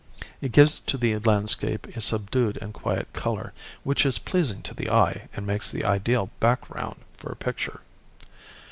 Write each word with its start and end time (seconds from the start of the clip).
It 0.41 0.51
gives 0.51 0.79
to 0.79 0.97
the 0.97 1.19
landscape 1.19 1.85
a 1.95 2.01
subdued 2.01 2.57
and 2.59 2.73
quiet 2.73 3.13
color, 3.13 3.53
which 3.83 4.03
is 4.03 4.17
pleasing 4.17 4.63
to 4.63 4.73
the 4.73 4.89
eye 4.89 5.29
and 5.35 5.45
makes 5.45 5.71
the 5.71 5.85
ideal 5.85 6.31
background 6.39 7.01
in 7.23 7.31
a 7.31 7.35
picture. 7.35 7.81